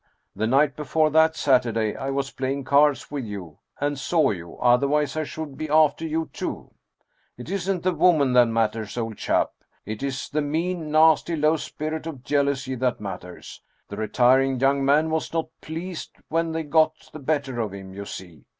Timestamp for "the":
0.35-0.47, 7.83-7.93, 10.27-10.41, 13.89-13.97, 17.13-17.19